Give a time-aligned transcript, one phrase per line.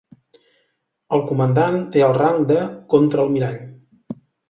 [1.17, 2.59] El comandant té el rang de
[2.97, 3.65] contraalmirall.